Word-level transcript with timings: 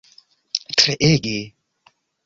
treege 0.79 1.37